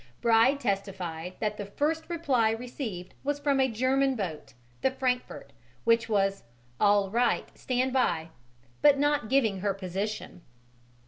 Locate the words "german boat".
3.67-4.55